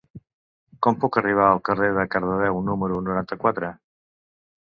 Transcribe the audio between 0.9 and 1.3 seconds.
puc